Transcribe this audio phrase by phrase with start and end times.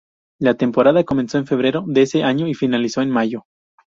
[0.39, 3.43] La temporada comenzó en febrero de ese año y finalizó en mayo.